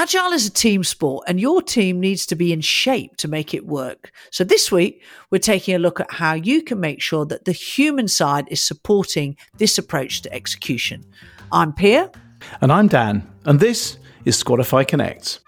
Agile 0.00 0.32
is 0.32 0.46
a 0.46 0.50
team 0.50 0.82
sport 0.82 1.24
and 1.28 1.38
your 1.38 1.60
team 1.60 2.00
needs 2.00 2.24
to 2.24 2.34
be 2.34 2.54
in 2.54 2.62
shape 2.62 3.18
to 3.18 3.28
make 3.28 3.52
it 3.52 3.66
work. 3.66 4.12
So 4.30 4.44
this 4.44 4.72
week, 4.72 5.02
we're 5.28 5.40
taking 5.40 5.74
a 5.74 5.78
look 5.78 6.00
at 6.00 6.10
how 6.10 6.32
you 6.32 6.62
can 6.62 6.80
make 6.80 7.02
sure 7.02 7.26
that 7.26 7.44
the 7.44 7.52
human 7.52 8.08
side 8.08 8.48
is 8.48 8.62
supporting 8.62 9.36
this 9.58 9.76
approach 9.76 10.22
to 10.22 10.32
execution. 10.32 11.04
I'm 11.52 11.74
Pia. 11.74 12.10
And 12.62 12.72
I'm 12.72 12.88
Dan. 12.88 13.30
And 13.44 13.60
this 13.60 13.98
is 14.24 14.42
Squadify 14.42 14.88
Connect. 14.88 15.40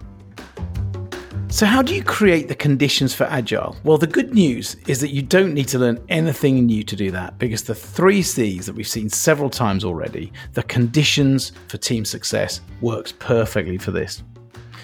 So, 1.49 1.65
how 1.65 1.81
do 1.81 1.95
you 1.95 2.03
create 2.03 2.49
the 2.49 2.55
conditions 2.55 3.15
for 3.15 3.25
Agile? 3.25 3.75
Well, 3.85 3.97
the 3.97 4.07
good 4.07 4.35
news 4.35 4.77
is 4.87 5.01
that 5.01 5.13
you 5.13 5.23
don't 5.23 5.55
need 5.55 5.69
to 5.69 5.79
learn 5.79 5.99
anything 6.11 6.67
new 6.67 6.83
to 6.83 6.97
do 6.97 7.11
that 7.11 7.39
because 7.39 7.63
the 7.63 7.75
three 7.75 8.21
C's 8.21 8.67
that 8.67 8.75
we've 8.75 8.87
seen 8.87 9.09
several 9.09 9.49
times 9.49 9.83
already, 9.83 10.31
the 10.53 10.63
conditions 10.65 11.53
for 11.69 11.79
team 11.79 12.05
success, 12.05 12.61
works 12.83 13.13
perfectly 13.13 13.79
for 13.79 13.93
this. 13.93 14.23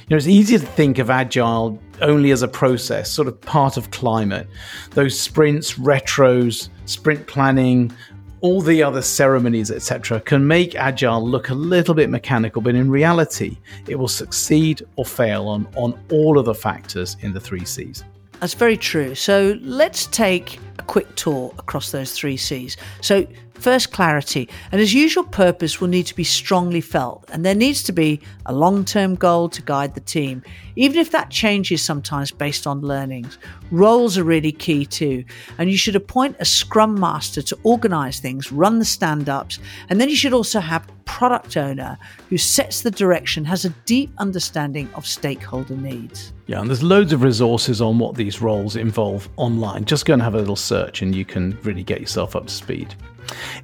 You 0.08 0.14
know, 0.14 0.16
it's 0.16 0.26
easy 0.26 0.56
to 0.56 0.64
think 0.64 0.98
of 0.98 1.10
agile 1.10 1.78
only 2.00 2.30
as 2.30 2.40
a 2.40 2.48
process, 2.48 3.10
sort 3.10 3.28
of 3.28 3.38
part 3.42 3.76
of 3.76 3.90
climate. 3.90 4.48
Those 4.92 5.20
sprints, 5.20 5.74
retros, 5.74 6.70
sprint 6.86 7.26
planning, 7.26 7.92
all 8.40 8.62
the 8.62 8.82
other 8.82 9.02
ceremonies, 9.02 9.70
etc., 9.70 10.18
can 10.20 10.46
make 10.46 10.74
agile 10.76 11.22
look 11.22 11.50
a 11.50 11.54
little 11.54 11.92
bit 11.92 12.08
mechanical, 12.08 12.62
but 12.62 12.74
in 12.74 12.90
reality, 12.90 13.58
it 13.86 13.96
will 13.96 14.08
succeed 14.08 14.82
or 14.96 15.04
fail 15.04 15.46
on, 15.46 15.68
on 15.76 16.02
all 16.10 16.38
of 16.38 16.46
the 16.46 16.54
factors 16.54 17.18
in 17.20 17.34
the 17.34 17.40
three 17.40 17.66
C's. 17.66 18.02
That's 18.40 18.54
very 18.54 18.78
true. 18.78 19.14
So 19.14 19.58
let's 19.60 20.06
take 20.06 20.58
a 20.78 20.82
quick 20.84 21.14
tour 21.16 21.52
across 21.58 21.90
those 21.90 22.12
three 22.14 22.38
C's. 22.38 22.78
So, 23.02 23.26
first, 23.58 23.92
clarity. 23.92 24.48
And 24.72 24.80
as 24.80 24.94
usual, 24.94 25.24
purpose 25.24 25.80
will 25.80 25.88
need 25.88 26.06
to 26.06 26.14
be 26.14 26.24
strongly 26.24 26.80
felt, 26.80 27.24
and 27.30 27.44
there 27.44 27.54
needs 27.54 27.82
to 27.84 27.92
be 27.92 28.20
a 28.46 28.52
long 28.52 28.84
term 28.84 29.14
goal 29.14 29.48
to 29.50 29.62
guide 29.62 29.94
the 29.94 30.00
team, 30.00 30.42
even 30.78 30.98
if 30.98 31.10
that 31.10 31.28
changes 31.28 31.82
sometimes 31.82 32.30
based 32.30 32.64
on 32.64 32.80
learnings. 32.80 33.36
Roles 33.72 34.16
are 34.16 34.22
really 34.22 34.52
key 34.52 34.86
too, 34.86 35.24
and 35.58 35.68
you 35.68 35.76
should 35.76 35.96
appoint 35.96 36.36
a 36.38 36.44
scrum 36.44 36.98
master 36.98 37.42
to 37.42 37.58
organize 37.64 38.20
things, 38.20 38.52
run 38.52 38.78
the 38.78 38.84
stand 38.84 39.28
ups, 39.28 39.58
and 39.88 40.00
then 40.00 40.08
you 40.08 40.14
should 40.14 40.32
also 40.32 40.60
have 40.60 40.88
product 41.04 41.56
owner 41.56 41.98
who 42.28 42.38
sets 42.38 42.82
the 42.82 42.92
direction, 42.92 43.44
has 43.44 43.64
a 43.64 43.70
deep 43.86 44.12
understanding 44.18 44.88
of 44.94 45.04
stakeholder 45.04 45.76
needs. 45.76 46.32
Yeah, 46.46 46.60
and 46.60 46.68
there's 46.68 46.82
loads 46.82 47.12
of 47.12 47.22
resources 47.22 47.80
on 47.80 47.98
what 47.98 48.14
these 48.14 48.40
roles 48.40 48.76
involve 48.76 49.28
online. 49.36 49.84
Just 49.84 50.06
go 50.06 50.12
and 50.12 50.22
have 50.22 50.34
a 50.34 50.38
little 50.38 50.54
search 50.54 51.02
and 51.02 51.12
you 51.12 51.24
can 51.24 51.58
really 51.64 51.82
get 51.82 52.00
yourself 52.00 52.36
up 52.36 52.46
to 52.46 52.54
speed. 52.54 52.94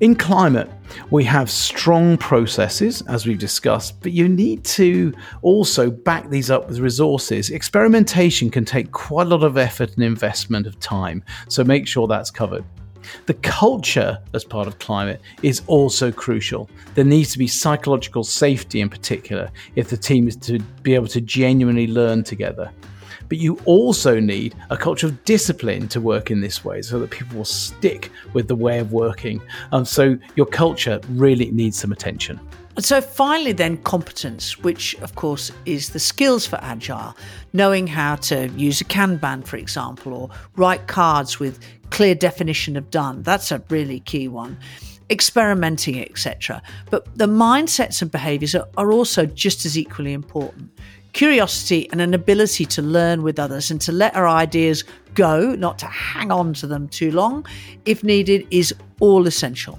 In 0.00 0.16
climate, 0.16 0.68
we 1.10 1.24
have 1.24 1.50
strong 1.50 2.16
processes, 2.16 3.02
as 3.02 3.26
we've 3.26 3.38
discussed, 3.38 4.00
but 4.02 4.12
you 4.12 4.28
need 4.28 4.64
to 4.64 5.12
also 5.42 5.90
back 5.90 6.30
these 6.30 6.50
up 6.50 6.68
with 6.68 6.78
resources. 6.78 7.50
Experimentation 7.50 8.50
can 8.50 8.64
take 8.64 8.92
quite 8.92 9.26
a 9.26 9.30
lot 9.30 9.42
of 9.42 9.56
effort 9.56 9.94
and 9.94 10.04
investment 10.04 10.66
of 10.66 10.78
time, 10.80 11.22
so 11.48 11.64
make 11.64 11.86
sure 11.86 12.06
that's 12.06 12.30
covered. 12.30 12.64
The 13.26 13.34
culture 13.34 14.18
as 14.32 14.44
part 14.44 14.66
of 14.66 14.78
climate 14.78 15.20
is 15.42 15.62
also 15.66 16.10
crucial. 16.10 16.70
There 16.94 17.04
needs 17.04 17.32
to 17.32 17.38
be 17.38 17.46
psychological 17.46 18.24
safety 18.24 18.80
in 18.80 18.88
particular 18.88 19.50
if 19.76 19.88
the 19.88 19.96
team 19.96 20.26
is 20.28 20.36
to 20.36 20.58
be 20.82 20.94
able 20.94 21.08
to 21.08 21.20
genuinely 21.20 21.86
learn 21.86 22.24
together. 22.24 22.72
But 23.34 23.40
you 23.40 23.58
also 23.64 24.20
need 24.20 24.54
a 24.70 24.76
culture 24.76 25.08
of 25.08 25.24
discipline 25.24 25.88
to 25.88 26.00
work 26.00 26.30
in 26.30 26.40
this 26.40 26.64
way 26.64 26.82
so 26.82 27.00
that 27.00 27.10
people 27.10 27.38
will 27.38 27.44
stick 27.44 28.12
with 28.32 28.46
the 28.46 28.54
way 28.54 28.78
of 28.78 28.92
working. 28.92 29.42
Um, 29.72 29.84
so 29.84 30.16
your 30.36 30.46
culture 30.46 31.00
really 31.08 31.50
needs 31.50 31.76
some 31.76 31.90
attention. 31.90 32.38
And 32.76 32.84
so, 32.84 33.00
finally, 33.00 33.50
then, 33.50 33.78
competence, 33.78 34.56
which 34.60 34.94
of 35.00 35.16
course 35.16 35.50
is 35.66 35.90
the 35.90 35.98
skills 35.98 36.46
for 36.46 36.60
Agile, 36.62 37.16
knowing 37.52 37.88
how 37.88 38.14
to 38.30 38.50
use 38.50 38.80
a 38.80 38.84
Kanban, 38.84 39.44
for 39.44 39.56
example, 39.56 40.14
or 40.14 40.30
write 40.54 40.86
cards 40.86 41.40
with 41.40 41.58
clear 41.90 42.14
definition 42.14 42.76
of 42.76 42.88
done. 42.88 43.24
That's 43.24 43.50
a 43.50 43.64
really 43.68 43.98
key 43.98 44.28
one. 44.28 44.56
Experimenting, 45.10 46.00
etc. 46.00 46.62
But 46.88 47.18
the 47.18 47.26
mindsets 47.26 48.00
and 48.00 48.12
behaviors 48.12 48.54
are, 48.54 48.68
are 48.76 48.92
also 48.92 49.26
just 49.26 49.66
as 49.66 49.76
equally 49.76 50.12
important. 50.12 50.70
Curiosity 51.14 51.88
and 51.92 52.00
an 52.00 52.12
ability 52.12 52.66
to 52.66 52.82
learn 52.82 53.22
with 53.22 53.38
others 53.38 53.70
and 53.70 53.80
to 53.82 53.92
let 53.92 54.16
our 54.16 54.28
ideas 54.28 54.82
go, 55.14 55.54
not 55.54 55.78
to 55.78 55.86
hang 55.86 56.32
on 56.32 56.52
to 56.54 56.66
them 56.66 56.88
too 56.88 57.12
long, 57.12 57.46
if 57.84 58.02
needed, 58.02 58.44
is 58.50 58.74
all 58.98 59.28
essential. 59.28 59.78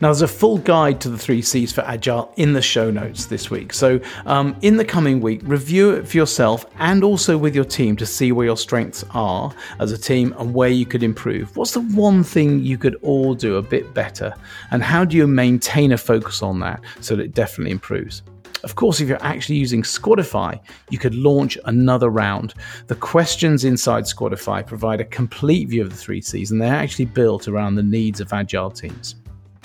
Now, 0.00 0.08
there's 0.08 0.22
a 0.22 0.28
full 0.28 0.58
guide 0.58 1.00
to 1.00 1.08
the 1.08 1.18
three 1.18 1.42
C's 1.42 1.72
for 1.72 1.80
Agile 1.80 2.32
in 2.36 2.52
the 2.52 2.62
show 2.62 2.90
notes 2.92 3.26
this 3.26 3.50
week. 3.50 3.72
So, 3.72 3.98
um, 4.26 4.54
in 4.62 4.76
the 4.76 4.84
coming 4.84 5.20
week, 5.20 5.40
review 5.42 5.90
it 5.90 6.06
for 6.06 6.18
yourself 6.18 6.66
and 6.78 7.02
also 7.02 7.36
with 7.36 7.56
your 7.56 7.64
team 7.64 7.96
to 7.96 8.06
see 8.06 8.30
where 8.30 8.46
your 8.46 8.56
strengths 8.56 9.04
are 9.10 9.52
as 9.80 9.90
a 9.90 9.98
team 9.98 10.36
and 10.38 10.54
where 10.54 10.68
you 10.68 10.86
could 10.86 11.02
improve. 11.02 11.56
What's 11.56 11.72
the 11.72 11.80
one 11.80 12.22
thing 12.22 12.60
you 12.60 12.78
could 12.78 12.94
all 13.02 13.34
do 13.34 13.56
a 13.56 13.62
bit 13.62 13.92
better? 13.92 14.32
And 14.70 14.84
how 14.84 15.04
do 15.04 15.16
you 15.16 15.26
maintain 15.26 15.90
a 15.90 15.98
focus 15.98 16.42
on 16.42 16.60
that 16.60 16.80
so 17.00 17.16
that 17.16 17.24
it 17.24 17.34
definitely 17.34 17.72
improves? 17.72 18.22
Of 18.66 18.74
course, 18.74 19.00
if 19.00 19.08
you're 19.08 19.22
actually 19.22 19.58
using 19.58 19.82
Squadify, 19.82 20.58
you 20.90 20.98
could 20.98 21.14
launch 21.14 21.56
another 21.66 22.10
round. 22.10 22.54
The 22.88 22.96
questions 22.96 23.62
inside 23.62 24.06
Squadify 24.06 24.66
provide 24.66 25.00
a 25.00 25.04
complete 25.04 25.68
view 25.68 25.82
of 25.82 25.90
the 25.90 25.96
three 25.96 26.20
C's, 26.20 26.50
and 26.50 26.60
they're 26.60 26.74
actually 26.74 27.04
built 27.04 27.46
around 27.46 27.76
the 27.76 27.84
needs 27.84 28.20
of 28.20 28.32
agile 28.32 28.72
teams. 28.72 29.14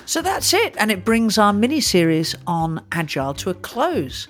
So 0.04 0.20
that's 0.20 0.52
it, 0.52 0.74
and 0.78 0.90
it 0.90 1.04
brings 1.04 1.38
our 1.38 1.52
mini 1.52 1.80
series 1.80 2.34
on 2.46 2.84
Agile 2.92 3.34
to 3.34 3.50
a 3.50 3.54
close. 3.54 4.28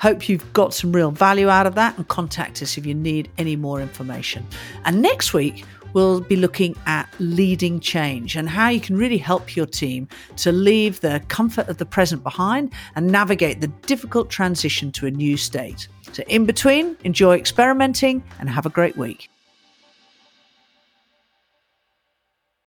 Hope 0.00 0.28
you've 0.28 0.52
got 0.52 0.74
some 0.74 0.92
real 0.92 1.12
value 1.12 1.48
out 1.48 1.66
of 1.66 1.76
that 1.76 1.96
and 1.96 2.06
contact 2.08 2.60
us 2.60 2.76
if 2.76 2.84
you 2.84 2.94
need 2.94 3.30
any 3.38 3.54
more 3.54 3.80
information. 3.80 4.44
And 4.84 5.00
next 5.00 5.32
week, 5.32 5.64
we'll 5.92 6.20
be 6.20 6.36
looking 6.36 6.74
at 6.86 7.08
leading 7.18 7.78
change 7.78 8.36
and 8.36 8.48
how 8.48 8.68
you 8.68 8.80
can 8.80 8.96
really 8.96 9.18
help 9.18 9.54
your 9.54 9.66
team 9.66 10.08
to 10.36 10.50
leave 10.50 11.00
the 11.00 11.22
comfort 11.28 11.68
of 11.68 11.78
the 11.78 11.86
present 11.86 12.22
behind 12.22 12.72
and 12.96 13.06
navigate 13.06 13.60
the 13.60 13.68
difficult 13.68 14.28
transition 14.28 14.90
to 14.92 15.06
a 15.06 15.10
new 15.10 15.36
state. 15.36 15.88
So, 16.12 16.22
in 16.26 16.46
between, 16.46 16.96
enjoy 17.04 17.36
experimenting 17.36 18.22
and 18.40 18.50
have 18.50 18.66
a 18.66 18.70
great 18.70 18.96
week. 18.96 19.31